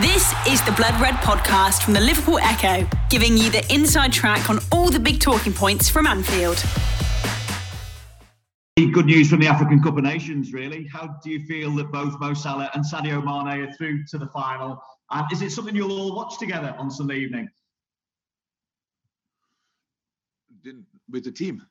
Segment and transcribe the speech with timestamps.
[0.00, 4.48] This is the Blood Red podcast from the Liverpool Echo, giving you the inside track
[4.48, 6.64] on all the big talking points from Anfield.
[8.78, 10.86] Good news from the African Cup of Nations, really.
[10.86, 14.28] How do you feel that both Mo Salah and Sadio Mane are through to the
[14.28, 14.82] final?
[15.10, 17.50] And is it something you'll all watch together on Sunday evening?
[21.10, 21.66] With the team?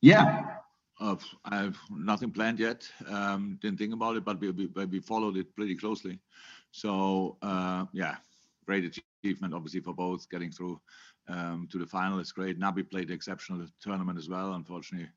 [0.00, 0.56] Yeah.
[1.00, 2.90] Uh, I have nothing planned yet.
[3.06, 6.18] Um, didn't think about it, but we, we, we followed it pretty closely.
[6.72, 8.16] So uh, yeah,
[8.66, 10.80] great achievement obviously for both getting through
[11.28, 12.58] um, to the final is great.
[12.58, 14.54] Naby played an exceptional tournament as well.
[14.54, 15.08] Unfortunately,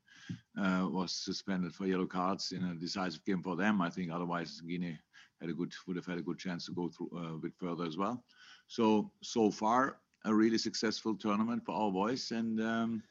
[0.60, 3.82] uh, was suspended for yellow cards in a decisive game for them.
[3.82, 4.98] I think otherwise Guinea
[5.40, 7.52] had a good would have had a good chance to go through uh, a bit
[7.58, 8.22] further as well.
[8.68, 12.60] So so far a really successful tournament for our boys and.
[12.60, 13.02] Um,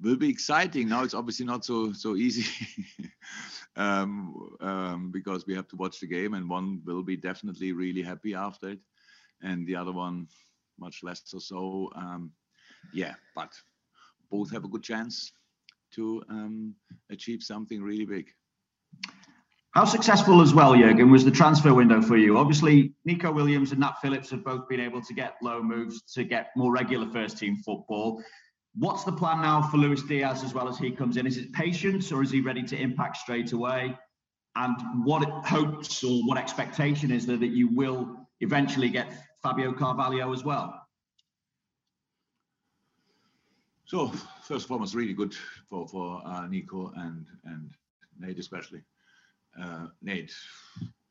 [0.00, 0.88] will be exciting.
[0.88, 2.46] Now it's obviously not so so easy
[3.76, 8.02] um, um, because we have to watch the game, and one will be definitely really
[8.02, 8.80] happy after it,
[9.42, 10.26] and the other one
[10.78, 11.90] much less or so.
[11.94, 12.32] Um,
[12.92, 13.52] yeah, but
[14.30, 15.32] both have a good chance
[15.92, 16.74] to um,
[17.10, 18.30] achieve something really big.
[19.72, 22.36] How successful as well, Jurgen, was the transfer window for you?
[22.38, 26.24] Obviously, Neco Williams and Nat Phillips have both been able to get low moves to
[26.24, 28.20] get more regular first team football.
[28.74, 31.26] What's the plan now for Luis Diaz as well as he comes in?
[31.26, 33.96] Is it patience or is he ready to impact straight away?
[34.56, 39.12] And what hopes or what expectation is there that you will eventually get
[39.42, 40.80] Fabio Carvalho as well?
[43.84, 44.08] So
[44.42, 45.34] first and foremost, really good
[45.68, 47.70] for for uh, Neco and and
[48.20, 48.82] Nate especially.
[49.60, 50.32] Uh, Nate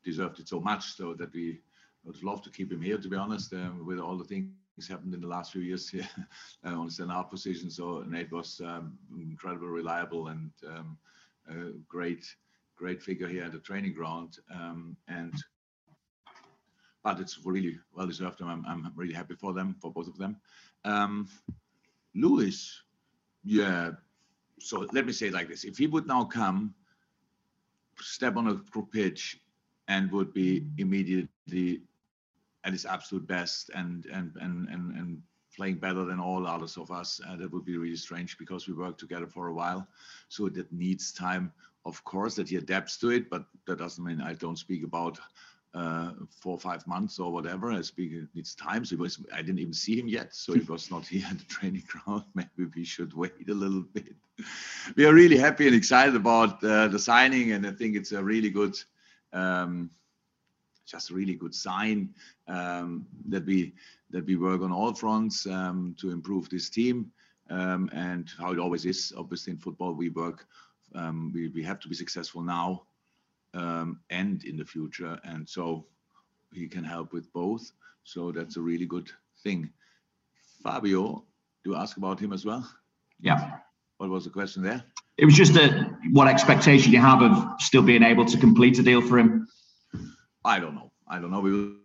[0.03, 1.59] deserved it so much so that we
[2.05, 2.97] would love to keep him here.
[2.97, 4.49] To be honest, um, with all the things
[4.87, 6.07] happened in the last few years here
[6.65, 7.69] uh, on the our position.
[7.69, 10.97] So Nate was um, incredibly reliable and um,
[11.49, 12.25] a great,
[12.75, 14.37] great figure here at the training ground.
[14.53, 15.33] Um, and
[17.03, 18.41] but it's really well deserved.
[18.41, 20.37] I'm, I'm really happy for them, for both of them.
[20.83, 21.27] Um,
[22.13, 22.83] Luis,
[23.43, 23.91] yeah.
[24.59, 26.73] So let me say it like this: if he would now come,
[27.99, 29.39] step on a pitch,
[29.87, 31.81] and would be immediately
[32.69, 35.21] at his absolute best and and and and, and
[35.55, 37.19] playing better than all others of us.
[37.27, 39.87] Uh, that would be really strange because we worked together for a while.
[40.29, 41.51] So that needs time,
[41.83, 43.29] of course, that he adapts to it.
[43.29, 45.19] But that doesn't mean I don't speak about
[45.73, 47.71] uh, four or five months or whatever.
[47.71, 48.85] I speak it needs time.
[48.85, 51.45] So was, I didn't even see him yet, so he was not here at the
[51.45, 52.25] training ground.
[52.35, 54.15] Maybe we should wait a little bit.
[54.95, 58.23] We are really happy and excited about uh, the signing, and I think it's a
[58.23, 58.75] really good.
[59.33, 59.91] Um,
[60.89, 62.09] just a really good sign
[62.47, 63.73] um, that we
[64.11, 67.11] that we work on all fronts um, to improve this team.
[67.51, 70.45] Um, and how it always is, obviously in football, we work.
[70.95, 72.83] Um, we we have to be successful now
[73.53, 75.85] um, and in the future, and so
[76.53, 77.71] he can help with both.
[78.03, 79.11] So that's a really good
[79.43, 79.69] thing.
[80.63, 81.23] Fabio,
[81.63, 82.67] do you ask about him as well?
[83.19, 83.57] Yeah.
[83.97, 84.83] What was the question there?
[85.17, 88.83] It was just a, what expectation you have of still being able to complete a
[88.83, 89.47] deal for him.
[90.45, 90.91] I don't know.
[91.07, 91.39] I don't know.
[91.39, 91.75] We will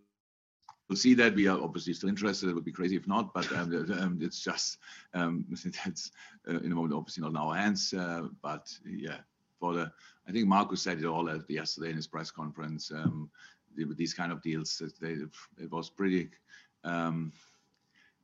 [0.88, 1.34] we'll see that.
[1.34, 2.48] We are obviously still interested.
[2.48, 4.78] It would be crazy if not, but um, um, it's just
[5.14, 5.44] um,
[5.84, 6.10] that's
[6.48, 7.92] uh, in a moment obviously not in our hands.
[7.92, 9.18] Uh, but yeah,
[9.60, 9.90] for the
[10.28, 12.90] I think Marcus said it all yesterday in his press conference.
[12.90, 13.30] Um,
[13.76, 15.16] with these kind of deals, they,
[15.58, 16.30] it was pretty.
[16.84, 17.32] Um,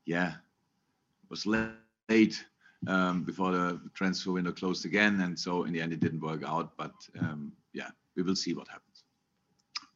[0.07, 2.45] yeah, it was late
[2.87, 6.45] um, before the transfer window closed again, and so in the end it didn't work
[6.47, 6.77] out.
[6.77, 6.93] But
[7.73, 8.90] yeah, we will see what happens.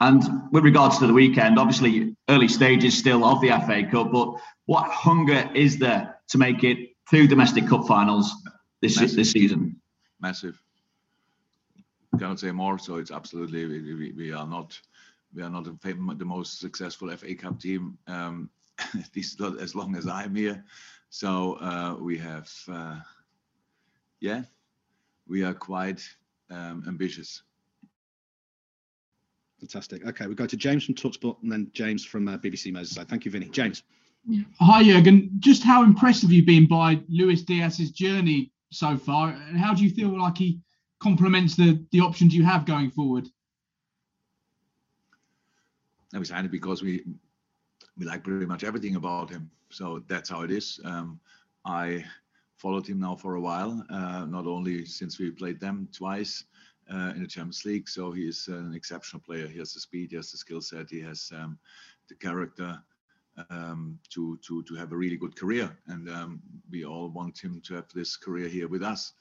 [0.00, 4.34] And with regards to the weekend, obviously early stages still of the FA Cup, but
[4.66, 8.32] what hunger is there to make it two domestic cup finals
[8.80, 9.16] this Massive.
[9.16, 9.80] this season?
[10.20, 10.60] Massive.
[12.18, 12.78] Cannot say more.
[12.78, 14.78] So it's absolutely we, we, we are not
[15.34, 19.96] we are not the most successful FA Cup team, um, at least not as long
[19.96, 20.64] as I'm here.
[21.10, 23.00] So uh, we have, uh,
[24.20, 24.42] yeah,
[25.26, 26.02] we are quite
[26.50, 27.42] um, ambitious.
[29.60, 30.06] Fantastic.
[30.06, 33.08] Okay, we go to James from Talksport and then James from uh, BBC Merseyside.
[33.08, 33.48] Thank you, Vinny.
[33.48, 33.82] James.
[34.58, 35.30] Hi, Jurgen.
[35.38, 39.84] Just how impressed have you been by Luis Diaz's journey so far, and how do
[39.84, 40.60] you feel like he
[40.98, 43.28] complements the the options you have going forward?
[46.14, 47.04] I was happy because we
[47.98, 50.80] we like pretty much everything about him, so that's how it is.
[50.84, 51.20] Um,
[51.64, 52.04] I
[52.56, 56.44] followed him now for a while, uh, not only since we played them twice,
[56.92, 57.88] uh, in the Champions League.
[57.88, 59.46] So he is an exceptional player.
[59.46, 61.58] He has the speed, he has the skill set, he has um,
[62.08, 62.78] the character
[63.50, 65.76] um, to to to have a really good career.
[65.86, 69.12] And um, we all want him to have this career here with us.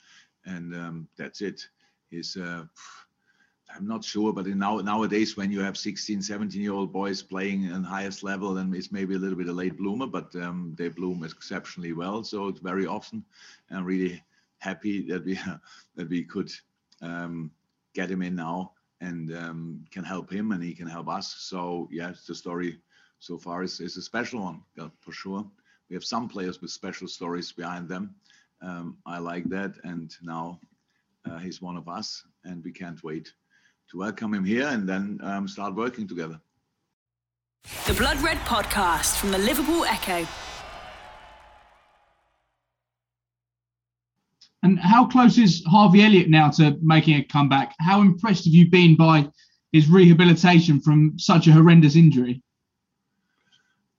[0.46, 1.68] And um, that's it.
[2.10, 2.66] He's uh,
[3.76, 7.64] I'm not sure, but now nowadays when you have 16, 17 year old boys playing
[7.64, 10.90] in highest level, then it's maybe a little bit a late bloomer, but um, they
[10.90, 12.24] bloom exceptionally well.
[12.24, 13.24] So it's very often.
[13.72, 14.24] I'm really
[14.60, 15.40] happy that we
[15.96, 16.52] that we could
[17.04, 17.52] um,
[17.94, 18.72] get him in now
[19.02, 21.36] and um, can help him and he can help us.
[21.40, 22.80] So yes, the story
[23.20, 24.62] so far is, is a special one
[25.00, 25.46] for sure.
[25.90, 28.16] We have some players with special stories behind them.
[28.62, 30.60] Um, I like that, and now
[31.30, 33.34] uh, he's one of us, and we can't wait
[33.90, 36.40] to welcome him here and then um, start working together.
[37.86, 40.26] The Blood Red Podcast from the Liverpool Echo.
[44.84, 47.74] How close is Harvey Elliott now to making a comeback?
[47.80, 49.30] How impressed have you been by
[49.72, 52.42] his rehabilitation from such a horrendous injury?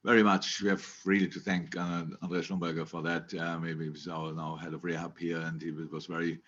[0.04, 0.60] Very much.
[0.60, 3.32] We have really to thank uh, Andreas Schlumberger for that.
[3.32, 6.40] Uh, maybe he's our now head of rehab here, and he was very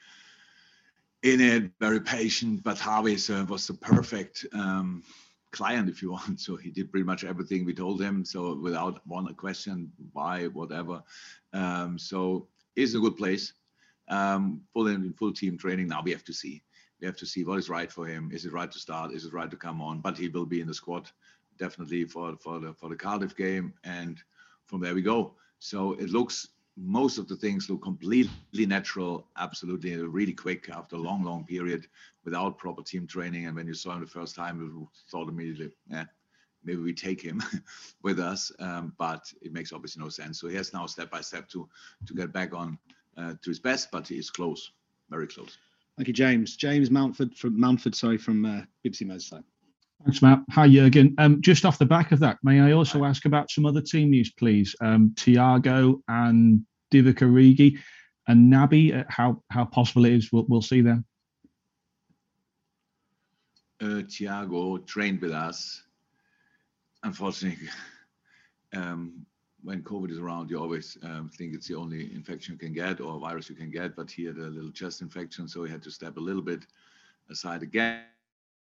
[1.23, 2.63] in it, very patient.
[2.63, 5.03] But Harvey uh, was the perfect um,
[5.53, 6.41] client, if you want.
[6.41, 8.25] So he did pretty much everything we told him.
[8.25, 11.03] So without one question, why, whatever.
[11.55, 13.55] Um, so it's a good place.
[14.09, 15.89] Um, full in full team training.
[15.89, 16.63] Now we have to see.
[17.01, 18.31] We have to see what is right for him.
[18.33, 19.13] Is it right to start?
[19.13, 20.01] Is it right to come on?
[20.01, 21.11] But he will be in the squad
[21.59, 24.23] definitely for for the for the Cardiff game, and
[24.67, 25.35] from there we go.
[25.59, 30.99] So it looks most of the things look completely natural, absolutely really quick after a
[30.99, 31.87] long, long period
[32.25, 33.47] without proper team training.
[33.47, 36.05] And when you saw him the first time, you thought immediately, yeah,
[36.65, 37.43] maybe we take him
[38.03, 38.53] with us.
[38.59, 40.39] Um, but it makes obviously no sense.
[40.39, 41.69] So he has now step by step to
[42.07, 42.79] to get back on
[43.17, 44.73] uh, to his best, but he is close,
[45.11, 45.59] very close.
[45.97, 46.57] Thank you, James.
[46.57, 49.45] James Mountford from Mountford, sorry, from uh, BBC Merseyside.
[50.05, 50.41] Thanks, Matt.
[50.51, 51.15] Hi, Jurgen.
[51.19, 54.11] Um, just off the back of that, may I also ask about some other team
[54.11, 54.77] news, please?
[54.81, 57.79] Um, Thiago and Divock Origi
[58.29, 61.05] and Naby, uh, how how possible it is we'll, we'll see them?
[63.81, 65.83] Uh, Thiago trained with us.
[67.03, 67.69] Unfortunately,
[68.75, 69.25] um,
[69.67, 73.01] when COVID is around, you always um, think it's the only infection you can get
[73.01, 73.97] or virus you can get.
[73.97, 76.67] But he had a little chest infection, so he had to step a little bit
[77.29, 78.05] aside again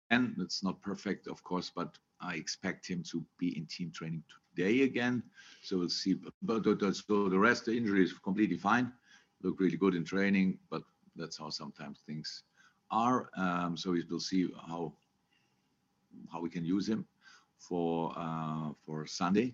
[0.10, 4.24] and it's not perfect, of course, but I expect him to be in team training
[4.56, 5.24] today again.
[5.62, 6.16] So we'll see.
[6.42, 8.92] But so the rest, the injury is completely fine.
[9.44, 10.84] Look really good in training, but
[11.16, 12.44] that's how sometimes things
[12.90, 13.30] are.
[13.36, 14.94] Um, so we'll see how
[16.32, 17.06] how we can use him
[17.60, 19.54] for uh, for Sunday.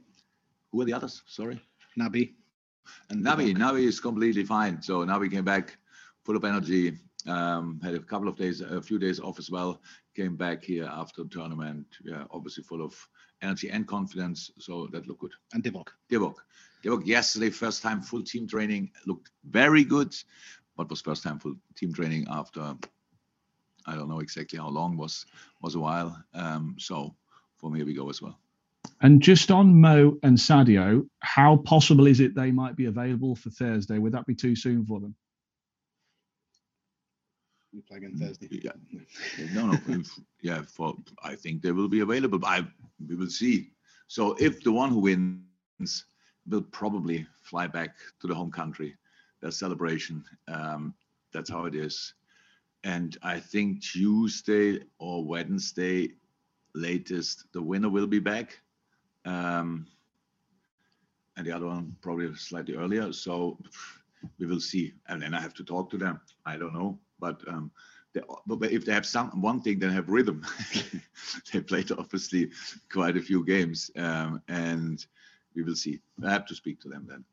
[0.73, 1.21] Who are the others?
[1.27, 1.61] Sorry,
[1.97, 2.33] Naby.
[3.09, 4.81] And Naby, Naby is completely fine.
[4.81, 5.77] So Naby came back
[6.23, 6.97] full of energy,
[7.27, 9.79] um, had a couple of days, a few days off as well.
[10.15, 12.95] Came back here after the tournament, yeah, obviously full of
[13.43, 14.49] energy and confidence.
[14.57, 15.31] So that looked good.
[15.53, 15.89] And Divock.
[16.11, 16.37] Divock.
[16.83, 20.15] Divock yesterday, first time full team training, looked very good,
[20.75, 22.75] but was first time full team training after
[23.85, 25.25] I don't know exactly how long was
[25.61, 26.17] was a while.
[26.33, 27.15] Um, so
[27.57, 28.39] for me, we go as well.
[29.03, 33.49] And just on Mo and Sadio, how possible is it they might be available for
[33.49, 33.99] Thursday?
[33.99, 35.15] Would that be too soon for them?
[37.73, 38.47] we play again Thursday.
[38.51, 38.71] Yeah,
[39.53, 40.03] no, no,
[40.41, 40.61] yeah.
[40.61, 42.39] For I think they will be available.
[42.45, 42.65] I
[43.07, 43.71] we will see.
[44.07, 46.05] So if the one who wins
[46.47, 48.95] will probably fly back to the home country,
[49.41, 50.23] their celebration.
[50.47, 50.93] Um,
[51.33, 52.13] that's how it is.
[52.83, 56.09] And I think Tuesday or Wednesday,
[56.75, 58.59] latest, the winner will be back.
[59.25, 59.87] Um,
[61.37, 63.11] and the other one probably slightly earlier.
[63.11, 63.57] So
[64.39, 64.93] we will see.
[65.07, 66.19] And then I have to talk to them.
[66.45, 66.99] I don't know.
[67.19, 67.71] But um,
[68.13, 70.45] they, but if they have some one thing, they have rhythm.
[71.53, 72.51] they played obviously
[72.91, 75.05] quite a few games, um, and
[75.55, 75.99] we will see.
[76.23, 77.23] I have to speak to them then.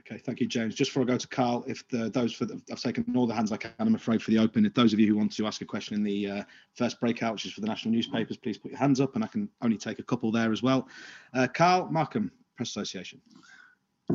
[0.00, 0.74] Okay, thank you, James.
[0.74, 3.34] Just before I go to Carl, if the, those for the, I've taken all the
[3.34, 4.66] hands I can, I'm afraid, for the open.
[4.66, 6.42] If those of you who want to ask a question in the uh,
[6.74, 9.28] first breakout, which is for the national newspapers, please put your hands up, and I
[9.28, 10.88] can only take a couple there as well.
[11.34, 13.20] Uh, Carl Markham, Press Association.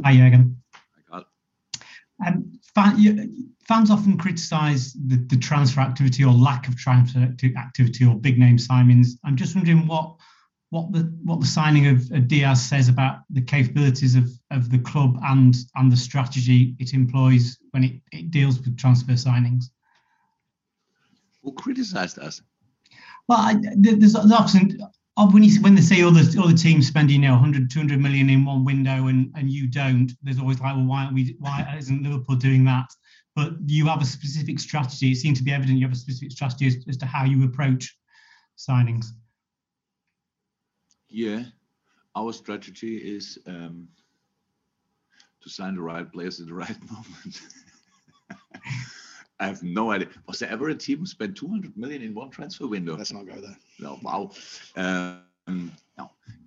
[0.03, 0.55] Hi, Jürgen.
[2.25, 7.19] Um, fan, fans often criticise the, the, transfer activity or lack of transfer
[7.57, 9.17] activity or big name signings.
[9.23, 10.15] I'm just wondering what
[10.73, 14.79] what the what the signing of, of Diaz says about the capabilities of, of the
[14.79, 19.65] club and and the strategy it employs when it, it deals with transfer signings.
[21.43, 22.41] Who criticised us?
[23.27, 24.79] Well, I, there's, there's often
[25.15, 28.31] uh, when you when they say other other teams spending you know 100 200 million
[28.31, 31.75] in one window and and you don't there's always like well why aren't we why
[31.77, 32.89] isn't liverpool doing that
[33.35, 36.31] but you have a specific strategy it seems to be evident you have a specific
[36.31, 37.95] strategy as, as to how you approach
[38.57, 39.05] signings
[41.13, 41.43] yeah
[42.15, 43.87] our strategy is um,
[45.41, 47.41] to sign the right players at the right moment
[49.39, 50.07] I have no idea.
[50.27, 52.95] Was there ever a team who spent 200 million in one transfer window?
[52.95, 53.57] Let's not go there.
[53.79, 54.31] No, wow.
[54.77, 55.73] Um,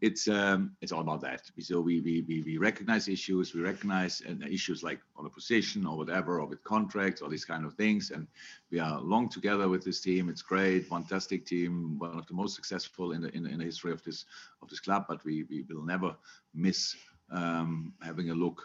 [0.00, 1.42] it's um, it's all about that.
[1.58, 3.54] So we we we, we recognize issues.
[3.54, 7.44] We recognize uh, issues like on a position or whatever, or with contracts or these
[7.44, 8.10] kind of things.
[8.10, 8.26] And
[8.70, 10.28] we are long together with this team.
[10.28, 13.92] It's great, fantastic team, one of the most successful in the in in the history
[13.92, 14.24] of this
[14.62, 15.06] of this club.
[15.08, 16.16] But we we will never
[16.54, 16.96] miss
[17.30, 18.62] um, having a look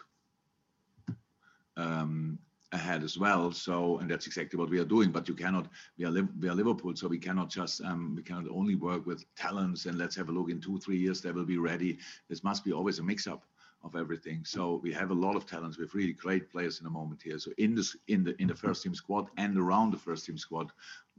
[1.76, 2.38] um,
[2.72, 3.52] ahead as well.
[3.52, 5.10] So, and that's exactly what we are doing.
[5.10, 5.68] But you cannot.
[5.98, 9.24] We are we are Liverpool, so we cannot just um, we cannot only work with
[9.36, 11.98] talents and let's have a look in two three years they will be ready.
[12.28, 13.44] This must be always a mix up
[13.84, 14.44] of everything.
[14.44, 15.76] So we have a lot of talents.
[15.76, 17.38] We have really great players in the moment here.
[17.38, 20.38] So in this in the in the first team squad and around the first team
[20.38, 20.70] squad,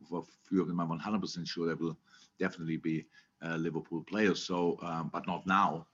[0.10, 1.98] for a few of them, I'm 100% sure there will
[2.40, 3.06] definitely be
[3.46, 4.44] uh, Liverpool players.
[4.44, 5.88] So, um, but not now.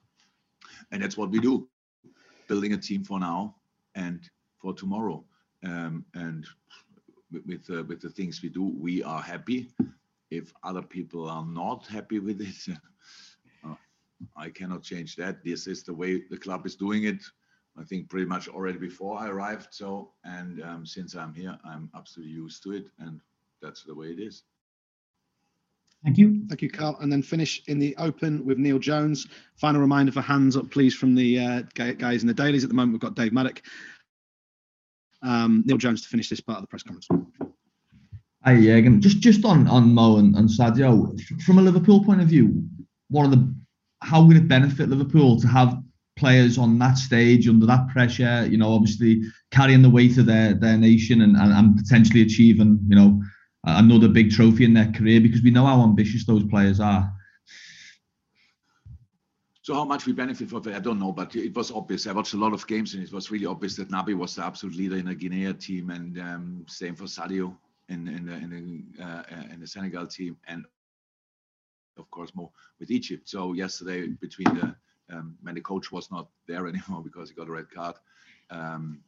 [0.92, 1.68] And that's what we do,
[2.48, 3.56] building a team for now
[3.96, 4.30] and
[4.62, 5.24] for tomorrow.
[5.64, 6.46] Um, and
[7.32, 9.70] with with, uh, with the things we do, we are happy.
[10.32, 12.78] If other people are not happy with it,
[13.66, 13.76] uh,
[14.38, 15.44] I cannot change that.
[15.44, 17.22] This is the way the club is doing it.
[17.78, 19.70] I think pretty much already before I arrived.
[19.72, 23.22] So, and um, since I'm here, I'm absolutely used to it, and
[23.62, 24.44] that's the way it is.
[26.04, 26.46] Thank you.
[26.48, 26.98] Thank you, Carl.
[27.02, 29.28] And then finish in the open with Neil Jones.
[29.56, 32.64] Final reminder for hands up, please, from the uh, guys in the dailies.
[32.64, 33.62] At the moment, we've got Dave Maddock.
[35.22, 37.08] Um, Neil Jones to finish this part of the press conference.
[38.46, 39.00] Hi, Jürgen.
[39.02, 42.64] Just just on on Mo and, and Sadio, from a Liverpool point of view,
[43.10, 43.54] what are the
[44.02, 45.78] how would it benefit Liverpool to have
[46.18, 48.48] players on that stage under that pressure?
[48.50, 49.22] You know, obviously
[49.52, 53.22] carrying the weight of their their nation and, and, and potentially achieving, you know,
[53.66, 57.12] another big trophy in their career because we know how ambitious those players are.
[59.70, 62.08] So how much we benefit from it, I don't know, but it was obvious.
[62.08, 64.44] I watched a lot of games and it was really obvious that Naby was the
[64.44, 67.56] absolute leader in the Guinea team, and um, same for Sadio
[67.88, 68.50] in in the in
[68.98, 69.24] the, uh,
[69.54, 70.66] in the Senegal team, and
[72.00, 72.50] of course more
[72.80, 73.30] with Egypt.
[73.30, 74.76] So yesterday between the
[75.16, 77.94] um, when the coach was not there anymore because he got a red card.
[78.50, 79.02] Um,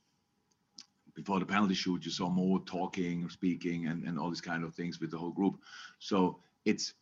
[1.15, 4.75] before the penalty shoot, you saw more talking, speaking, and, and all these kind of
[4.75, 5.57] things with the whole group.
[5.97, 6.93] So it's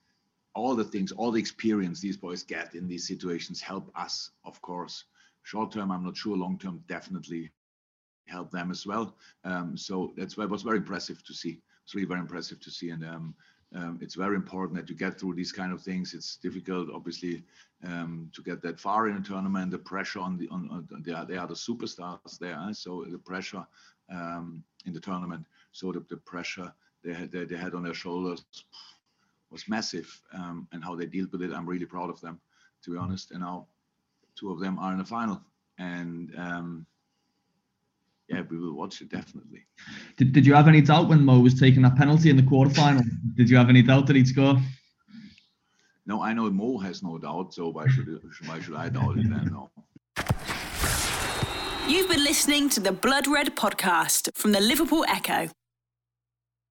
[0.56, 4.62] all the things, all the experience these boys get in these situations help us, of
[4.62, 5.06] course.
[5.44, 6.36] Short term, I'm not sure.
[6.36, 7.52] Long term, definitely
[8.28, 9.16] help them as well.
[9.44, 11.60] Um, so that's why it was very impressive to see.
[11.84, 13.36] It's really very impressive to see, and um,
[13.76, 16.14] um, it's very important that you get through these kind of things.
[16.14, 17.44] It's difficult, obviously,
[17.84, 19.72] um, to get that far in a tournament.
[19.72, 23.18] The pressure on the on, on they, are, they are the superstars there, so the
[23.18, 23.66] pressure
[24.12, 25.46] um, in the tournament.
[25.72, 26.72] So the, the pressure
[27.04, 28.46] they had they, they had on their shoulders
[29.52, 31.52] was massive, um, and how they dealt with it.
[31.52, 32.40] I'm really proud of them,
[32.84, 33.32] to be honest.
[33.32, 33.68] And now
[34.36, 35.42] two of them are in the final,
[35.78, 36.86] and um,
[38.30, 39.66] yeah, we will watch it definitely.
[40.18, 43.04] Did, did you have any doubt when Mo was taking that penalty in the quarterfinal?
[43.36, 44.58] did you have any doubt that he'd score?
[46.06, 48.08] No, I know Mo has no doubt, so why should
[48.46, 49.50] why should I doubt it then?
[49.52, 49.70] No.
[51.88, 55.50] You've been listening to the Blood Red podcast from the Liverpool Echo.